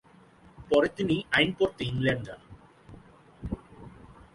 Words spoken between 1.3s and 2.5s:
আইন পড়তে ইংল্যান্ড যান।